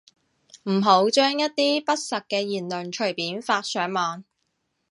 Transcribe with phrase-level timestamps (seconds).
[0.63, 4.23] 唔好將一啲不實嘅言論隨便發上網